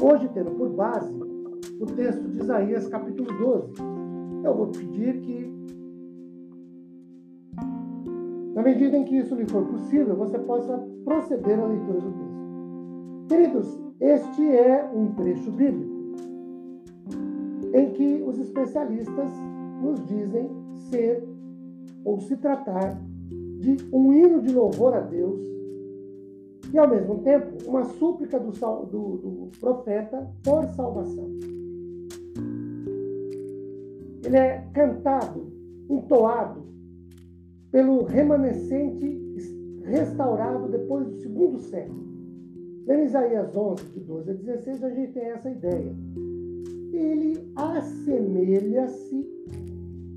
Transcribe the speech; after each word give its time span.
Hoje, 0.00 0.28
tendo 0.28 0.52
por 0.52 0.68
base 0.70 1.12
o 1.80 1.86
texto 1.86 2.22
de 2.28 2.38
Isaías, 2.38 2.86
capítulo 2.86 3.36
12, 3.36 3.72
eu 4.44 4.54
vou 4.54 4.68
pedir 4.68 5.20
que, 5.20 5.52
na 8.54 8.62
medida 8.62 8.96
em 8.96 9.04
que 9.04 9.16
isso 9.16 9.34
lhe 9.34 9.44
for 9.46 9.64
possível, 9.66 10.14
você 10.14 10.38
possa 10.38 10.78
proceder 11.04 11.58
à 11.58 11.66
leitura 11.66 12.00
do 12.00 12.12
texto. 12.12 13.28
Queridos, 13.28 13.80
este 14.00 14.48
é 14.48 14.88
um 14.94 15.12
trecho 15.14 15.50
bíblico 15.50 15.98
em 17.74 17.90
que 17.90 18.22
os 18.24 18.38
especialistas 18.38 19.32
nos 19.82 20.04
dizem 20.06 20.48
ser 20.90 21.26
ou 22.04 22.20
se 22.20 22.36
tratar 22.36 23.02
de 23.58 23.76
um 23.92 24.12
hino 24.12 24.40
de 24.40 24.54
louvor 24.54 24.94
a 24.94 25.00
Deus 25.00 25.40
e, 26.72 26.78
ao 26.78 26.88
mesmo 26.88 27.18
tempo, 27.22 27.56
uma 27.66 27.84
súplica 27.84 28.38
do, 28.38 28.50
do, 28.50 29.16
do 29.16 29.50
profeta 29.58 30.28
por 30.44 30.64
salvação. 30.74 31.28
Ele 34.24 34.36
é 34.36 34.64
cantado, 34.74 35.46
entoado 35.88 36.62
pelo 37.70 38.04
remanescente 38.04 39.18
restaurado 39.84 40.68
depois 40.68 41.06
do 41.06 41.16
segundo 41.20 41.58
século. 41.58 42.06
Em 42.88 43.04
Isaías 43.04 43.54
11, 43.54 43.84
de 43.84 44.00
12 44.00 44.30
a 44.30 44.34
16, 44.34 44.84
a 44.84 44.90
gente 44.90 45.12
tem 45.12 45.24
essa 45.24 45.50
ideia. 45.50 45.94
Ele 46.92 47.50
assemelha-se 47.56 49.26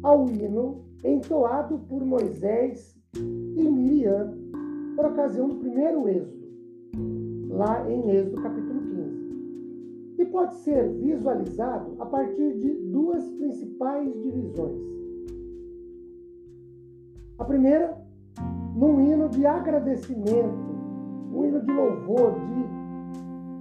ao 0.03 0.27
hino 0.29 0.81
entoado 1.03 1.79
por 1.87 2.05
Moisés 2.05 2.95
e 3.15 3.63
Miriam 3.63 4.33
por 4.95 5.05
ocasião 5.05 5.49
do 5.49 5.55
primeiro 5.55 6.07
êxodo 6.07 6.40
lá 7.51 7.89
em 7.89 8.09
Êxodo 8.09 8.41
capítulo 8.41 8.81
15. 8.81 9.31
E 10.19 10.25
pode 10.25 10.55
ser 10.55 10.89
visualizado 10.93 11.95
a 11.99 12.05
partir 12.05 12.57
de 12.57 12.73
duas 12.91 13.27
principais 13.31 14.11
divisões. 14.21 14.79
A 17.37 17.43
primeira, 17.43 17.97
num 18.75 19.01
hino 19.01 19.27
de 19.29 19.45
agradecimento, 19.45 20.71
um 21.33 21.45
hino 21.45 21.61
de 21.61 21.71
louvor, 21.71 22.33
de, 22.39 22.65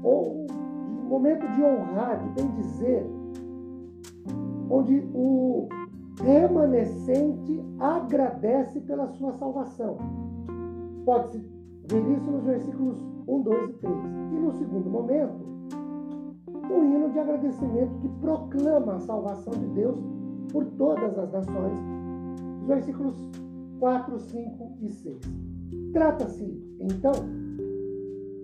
ou, 0.03 0.47
de 0.47 1.09
momento 1.09 1.47
de 1.55 1.63
honrar, 1.63 2.23
de 2.23 2.29
bem 2.31 2.51
dizer, 2.57 3.07
onde 4.69 5.03
o 5.15 5.69
remanescente 6.23 7.61
agradece 7.79 8.81
pela 8.81 9.09
sua 9.09 9.33
salvação. 9.33 9.97
Pode-se 11.05 11.39
ver 11.91 12.07
isso 12.17 12.31
nos 12.31 12.45
versículos 12.45 13.10
1, 13.31 13.43
2 13.43 13.71
e 13.71 13.73
3. 13.75 13.95
E 14.33 14.41
no 14.41 14.53
segundo 14.53 14.91
momento, 14.91 15.51
um 16.71 16.85
hino 16.85 17.11
de 17.11 17.19
agradecimento 17.19 17.99
que 18.01 18.09
proclama 18.21 18.95
a 18.95 19.01
salvação 19.01 19.53
de 19.53 19.67
Deus 19.69 19.99
por 20.53 20.65
todas 20.77 21.17
as 21.19 21.33
nações, 21.33 21.79
os 22.61 22.67
versículos 22.67 23.17
4, 23.79 24.19
5 24.19 24.73
e 24.83 24.89
6. 24.91 25.21
Trata-se, 25.93 26.77
então, 26.81 27.13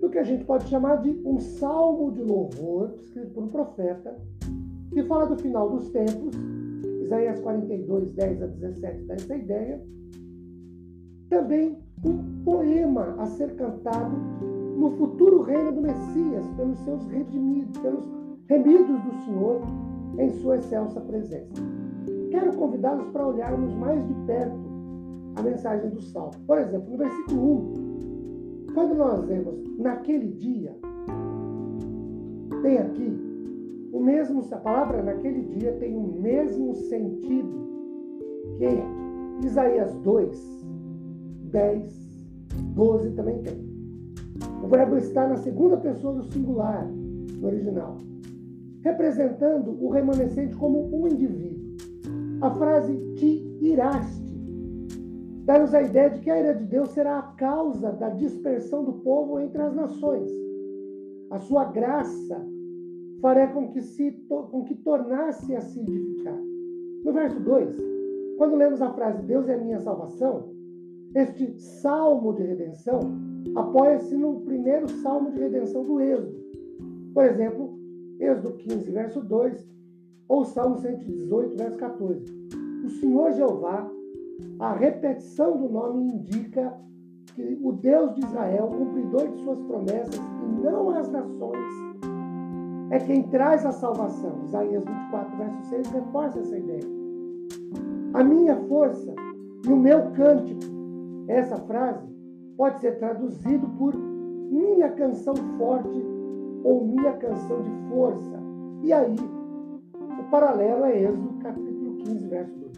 do 0.01 0.09
que 0.09 0.19
a 0.19 0.23
gente 0.23 0.45
pode 0.45 0.65
chamar 0.69 0.97
de 1.03 1.11
um 1.25 1.39
salmo 1.39 2.13
de 2.13 2.23
louvor, 2.23 2.95
escrito 3.03 3.31
por 3.33 3.45
um 3.45 3.49
profeta, 3.49 4.17
que 4.93 5.03
fala 5.05 5.27
do 5.27 5.37
final 5.37 5.69
dos 5.71 5.91
tempos, 5.91 6.35
Isaías 7.03 7.41
42, 7.41 8.13
10 8.13 8.43
a 8.43 8.47
17 8.47 9.05
dá 9.05 9.15
essa 9.15 9.37
ideia. 9.37 9.81
Também 11.29 11.79
um 12.05 12.43
poema 12.45 13.17
a 13.19 13.27
ser 13.27 13.55
cantado 13.57 14.17
no 14.77 14.91
futuro 14.93 15.43
reino 15.43 15.73
do 15.73 15.81
Messias, 15.81 16.47
pelos 16.57 16.79
seus 16.81 17.05
redimidos, 17.07 17.77
pelos 17.79 18.05
remidos 18.47 19.03
do 19.03 19.13
Senhor 19.25 19.61
em 20.19 20.31
sua 20.41 20.57
excelsa 20.57 21.01
presença. 21.01 21.63
Quero 22.31 22.57
convidá-los 22.57 23.09
para 23.09 23.27
olharmos 23.27 23.75
mais 23.75 24.07
de 24.07 24.15
perto 24.27 24.67
a 25.37 25.43
mensagem 25.43 25.91
do 25.91 26.01
Salmo. 26.01 26.33
Por 26.47 26.59
exemplo, 26.59 26.91
no 26.91 26.99
versículo 26.99 27.43
1, 28.71 28.75
quando 28.75 28.95
nós 28.95 29.25
vemos 29.25 29.55
naquele 29.79 30.33
dia, 30.33 30.77
tem 32.63 32.79
aqui 32.79 33.27
o 33.93 34.01
mesmo, 34.01 34.43
a 34.51 34.57
palavra 34.57 35.03
naquele 35.03 35.43
dia 35.59 35.73
tem 35.79 35.97
o 35.97 36.21
mesmo 36.21 36.75
sentido 36.75 37.67
que 38.59 39.47
Isaías 39.47 39.95
2, 39.97 40.67
10, 41.51 42.27
12 42.75 43.11
também 43.13 43.43
tem. 43.43 43.66
O 44.63 44.69
verbo 44.69 44.97
está 44.97 45.27
na 45.27 45.37
segunda 45.37 45.77
pessoa 45.77 46.15
do 46.15 46.25
singular 46.25 46.87
no 46.87 47.47
original, 47.47 47.99
representando 48.83 49.77
o 49.83 49.91
remanescente 49.91 50.57
como 50.57 50.95
um 50.95 51.07
indivíduo. 51.07 51.77
A 52.41 52.51
frase 52.51 52.97
te 53.17 53.59
iraste 53.61 54.27
dá-nos 55.47 55.73
a 55.73 55.81
ideia 55.81 56.11
de 56.11 56.21
que 56.21 56.29
a 56.29 56.39
ira 56.39 56.55
de 56.55 56.65
Deus 56.65 56.91
será 56.91 57.21
a 57.21 57.23
causa 57.23 57.93
da 57.93 58.11
dispersão 58.11 58.85
do 58.85 58.95
povo 58.95 59.39
entre 59.39 59.63
as 59.63 59.75
nações. 59.75 60.29
A 61.31 61.39
sua 61.39 61.65
graça 61.67 62.45
fará 63.23 63.47
com 63.47 63.69
que, 63.69 63.81
se, 63.81 64.11
com 64.29 64.65
que 64.65 64.75
tornasse 64.75 65.55
a 65.55 65.61
se 65.61 65.81
edificar. 65.81 66.39
No 67.05 67.13
verso 67.13 67.39
2, 67.41 67.77
quando 68.37 68.57
lemos 68.57 68.83
a 68.83 68.93
frase 68.93 69.23
Deus 69.23 69.49
é 69.49 69.55
a 69.55 69.59
minha 69.59 69.79
salvação, 69.79 70.51
este 71.17 71.59
salmo 71.59 72.35
de 72.35 72.43
redenção 72.43 73.01
apoia-se 73.55 74.15
no 74.15 74.41
primeiro 74.41 74.87
salmo 75.01 75.31
de 75.31 75.41
redenção 75.41 75.83
do 75.83 75.99
Êxodo. 75.99 76.37
Por 77.15 77.25
exemplo, 77.25 77.79
Êxodo 78.21 78.53
15, 78.53 78.91
verso 78.91 79.21
2, 79.23 79.67
ou 80.29 80.45
Salmo 80.45 80.77
118, 80.77 81.57
verso 81.57 81.79
14. 81.79 82.23
O 82.85 82.91
Senhor 82.91 83.33
Jeová, 83.33 83.91
a 84.59 84.75
repetição 84.75 85.57
do 85.57 85.71
nome 85.71 86.05
indica 86.05 86.75
que 87.35 87.59
o 87.63 87.73
Deus 87.73 88.15
de 88.15 88.21
Israel, 88.21 88.69
cumpridor 88.69 89.29
de 89.29 89.43
suas 89.43 89.61
promessas, 89.63 90.17
e 90.17 90.63
não 90.63 90.91
as 90.91 91.09
nações, 91.11 91.65
é 92.91 92.99
quem 92.99 93.23
traz 93.29 93.65
a 93.65 93.73
salvação. 93.73 94.45
Isaías 94.45 94.85
24, 94.85 95.37
verso 95.39 95.63
6 95.71 95.89
reforça 95.89 96.41
essa 96.41 96.59
ideia. 96.59 96.85
A 98.13 98.23
minha 98.23 98.57
força 98.69 99.15
e 99.67 99.73
o 99.73 99.77
meu 99.77 100.11
cântico 100.13 100.76
essa 101.29 101.57
frase 101.57 102.07
pode 102.57 102.81
ser 102.81 102.99
traduzido 102.99 103.69
por 103.79 103.95
minha 103.97 104.91
canção 104.91 105.35
forte 105.59 106.05
ou 106.65 106.87
minha 106.87 107.13
canção 107.15 107.63
de 107.63 107.71
força. 107.89 108.43
E 108.83 108.93
aí, 108.93 109.17
o 110.21 110.31
paralelo 110.31 110.85
é 110.85 111.03
Êxodo 111.03 111.39
capítulo 111.41 111.97
15, 111.97 112.29
verso 112.29 112.59
2. 112.59 112.77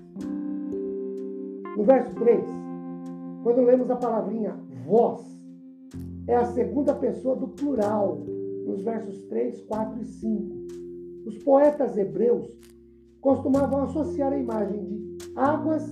No 1.76 1.84
verso 1.84 2.14
3, 2.14 2.44
quando 3.42 3.62
lemos 3.62 3.90
a 3.90 3.96
palavrinha 3.96 4.56
voz, 4.86 5.20
é 6.26 6.36
a 6.36 6.44
segunda 6.46 6.94
pessoa 6.94 7.36
do 7.36 7.48
plural, 7.48 8.18
nos 8.66 8.82
versos 8.82 9.22
3, 9.28 9.62
4 9.62 10.00
e 10.00 10.04
5. 10.04 10.56
Os 11.26 11.38
poetas 11.38 11.96
hebreus 11.96 12.50
costumavam 13.20 13.84
associar 13.84 14.32
a 14.32 14.38
imagem 14.38 14.84
de 14.84 15.18
águas 15.36 15.84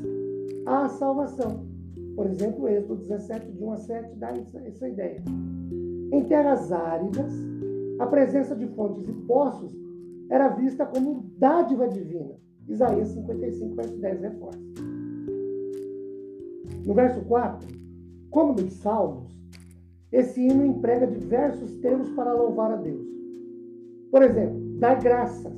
à 0.66 0.88
salvação. 0.88 1.75
Por 2.16 2.26
exemplo, 2.26 2.66
Êxodo 2.66 3.02
17, 3.02 3.52
de 3.52 3.62
1 3.62 3.72
a 3.72 3.76
7, 3.76 4.16
dá 4.16 4.32
essa 4.64 4.88
ideia. 4.88 5.22
Em 6.10 6.24
terras 6.24 6.72
áridas, 6.72 7.30
a 7.98 8.06
presença 8.06 8.56
de 8.56 8.66
fontes 8.68 9.06
e 9.06 9.12
poços 9.12 9.76
era 10.30 10.48
vista 10.48 10.86
como 10.86 11.26
dádiva 11.38 11.86
divina. 11.86 12.34
Isaías 12.66 13.08
55, 13.08 13.74
verso 13.76 13.96
10 13.98 14.20
reforça. 14.22 14.58
No 16.86 16.94
verso 16.94 17.20
4, 17.26 17.68
como 18.30 18.54
nos 18.54 18.72
Salmos, 18.74 19.36
esse 20.10 20.40
hino 20.40 20.64
emprega 20.64 21.06
diversos 21.06 21.74
termos 21.76 22.08
para 22.10 22.32
louvar 22.32 22.72
a 22.72 22.76
Deus. 22.76 23.06
Por 24.10 24.22
exemplo, 24.22 24.78
dar 24.78 25.00
graças, 25.02 25.52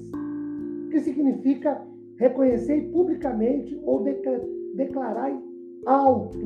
que 0.91 1.01
significa 1.01 1.81
reconhecer 2.17 2.91
publicamente 2.91 3.81
ou 3.85 4.03
declarar 4.75 5.31
alto, 5.87 6.39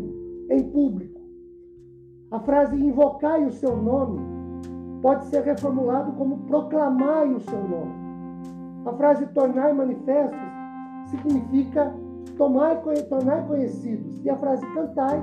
em 0.51 0.63
público. 0.71 1.21
A 2.31 2.41
frase 2.41 2.77
invocai 2.77 3.45
o 3.45 3.53
seu 3.53 3.77
nome 3.77 4.21
pode 5.03 5.27
ser 5.27 5.43
reformulado 5.43 6.13
como 6.13 6.39
proclamai 6.47 7.33
o 7.33 7.41
seu 7.41 7.69
nome. 7.69 7.93
A 8.87 8.93
frase 8.95 9.27
tornai 9.29 9.73
manifestos 9.73 10.39
significa 11.11 11.93
tomar, 12.37 12.83
tornar 13.09 13.47
conhecidos. 13.47 14.25
E 14.25 14.31
a 14.31 14.37
frase 14.37 14.65
cantai 14.73 15.21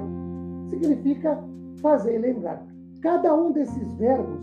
significa 0.67 1.41
fazer 1.81 2.17
lembrar. 2.19 2.65
Cada 3.01 3.33
um 3.33 3.51
desses 3.51 3.93
verbos 3.95 4.39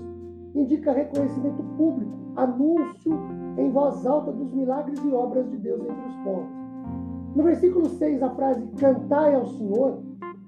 indica 0.55 0.93
reconhecimento 0.93 1.63
público, 1.77 2.13
anúncio 2.37 3.13
em 3.59 3.71
voz 3.71 4.07
alta 4.07 4.33
dos 4.33 4.53
milagres 4.53 4.99
e 5.05 5.13
obras 5.13 5.49
de 5.51 5.59
Deus 5.59 5.81
entre 5.81 6.09
os 6.09 6.17
povos. 6.17 6.66
No 7.37 7.43
versículo 7.43 7.87
6, 7.91 8.23
a 8.23 8.31
frase 8.31 8.67
cantai 8.79 9.35
ao 9.35 9.45
Senhor, 9.45 10.03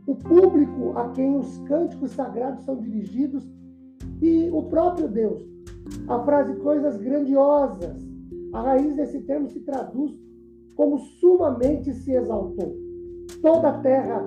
o 0.07 0.15
público 0.15 0.97
a 0.97 1.11
quem 1.11 1.37
os 1.37 1.59
cânticos 1.69 2.13
sagrados 2.13 2.65
são 2.65 2.77
dirigidos 2.77 3.47
e 4.23 4.49
o 4.51 4.63
próprio 4.63 5.07
Deus. 5.07 5.47
A 6.09 6.19
frase 6.21 6.55
coisas 6.61 6.97
grandiosas, 6.97 7.95
a 8.55 8.63
raiz 8.63 8.97
desse 8.97 9.21
termo 9.21 9.51
se 9.51 9.61
traduz 9.61 10.19
como 10.77 10.99
sumamente 10.99 11.93
se 11.93 12.13
exaltou. 12.13 12.75
Toda 13.43 13.69
a 13.69 13.79
terra 13.81 14.27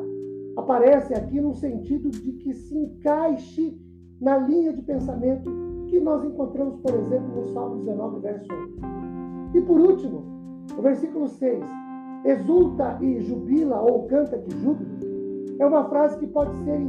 aparece 0.56 1.16
aqui 1.16 1.42
no 1.42 1.56
sentido 1.56 2.12
de 2.12 2.34
que 2.34 2.54
se 2.54 2.78
encaixe 2.78 3.75
na 4.19 4.38
linha 4.38 4.72
de 4.72 4.84
pensamento 4.84 5.50
que 5.88 6.00
nós 6.00 6.24
encontramos, 6.24 6.75
por 6.81 6.94
exemplo, 6.94 7.42
no 7.42 7.48
Salmo 7.48 7.78
19, 7.78 8.19
verso 8.19 8.48
1. 8.54 9.58
E 9.58 9.62
por 9.62 9.81
último, 9.81 10.24
o 10.78 10.81
versículo 10.84 11.28
6, 11.28 11.66
exulta 12.25 12.97
e 13.01 13.21
jubila 13.21 13.81
ou 13.81 14.03
canta 14.07 14.38
que 14.38 14.51
júbilo, 14.51 14.91
é 15.59 15.65
uma 15.65 15.88
frase 15.89 16.18
que 16.18 16.27
pode 16.27 16.56
ser 16.63 16.79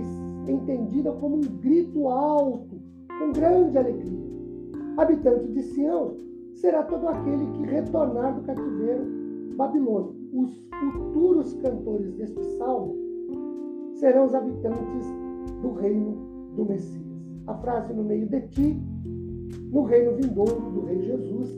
entendida 0.48 1.12
como 1.12 1.36
um 1.36 1.40
grito 1.40 2.08
alto, 2.08 2.80
com 3.18 3.32
grande 3.32 3.78
alegria. 3.78 4.32
Habitante 4.96 5.48
de 5.52 5.62
Sião 5.62 6.16
será 6.54 6.82
todo 6.82 7.08
aquele 7.08 7.46
que 7.52 7.62
retornar 7.64 8.34
do 8.34 8.42
cativeiro 8.42 9.04
babilônico. 9.56 10.14
Os 10.34 10.64
futuros 10.92 11.52
cantores 11.54 12.12
deste 12.14 12.42
salmo 12.56 12.96
serão 13.94 14.24
os 14.24 14.34
habitantes 14.34 15.06
do 15.60 15.72
reino 15.74 16.16
do 16.56 16.64
Messias. 16.64 17.02
A 17.46 17.54
frase 17.54 17.92
no 17.92 18.04
meio 18.04 18.26
de 18.26 18.40
ti, 18.48 18.80
no 19.70 19.82
reino 19.84 20.16
vindouro 20.16 20.60
do 20.70 20.86
Rei 20.86 21.02
Jesus, 21.02 21.50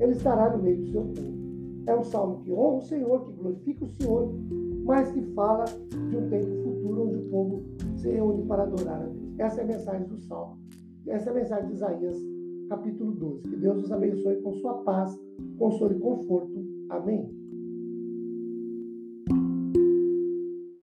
ele 0.00 0.12
estará 0.12 0.56
no 0.56 0.62
meio 0.62 0.78
do 0.78 0.86
seu 0.88 1.02
povo. 1.02 1.33
É 1.86 1.94
um 1.94 2.04
salmo 2.04 2.42
que 2.42 2.52
honra 2.52 2.78
o 2.78 2.82
Senhor, 2.82 3.24
que 3.24 3.32
glorifica 3.32 3.84
o 3.84 3.88
Senhor, 3.88 4.34
mas 4.84 5.10
que 5.12 5.22
fala 5.34 5.64
de 5.64 6.16
um 6.16 6.28
tempo 6.28 6.62
futuro 6.62 7.08
onde 7.08 7.16
o 7.16 7.30
povo 7.30 7.62
se 7.96 8.10
reúne 8.10 8.42
para 8.46 8.62
adorar 8.62 9.02
a 9.02 9.06
Deus. 9.06 9.38
Essa 9.38 9.60
é 9.60 9.64
a 9.64 9.66
mensagem 9.66 10.06
do 10.08 10.18
salmo. 10.18 10.58
Essa 11.06 11.30
é 11.30 11.32
a 11.32 11.34
mensagem 11.36 11.66
de 11.68 11.74
Isaías, 11.74 12.18
capítulo 12.68 13.12
12. 13.12 13.42
Que 13.42 13.56
Deus 13.56 13.84
os 13.84 13.92
abençoe 13.92 14.36
com 14.36 14.52
sua 14.54 14.74
paz, 14.84 15.18
consolo 15.58 15.94
e 15.94 15.98
conforto 15.98 16.74
Amém? 16.90 17.28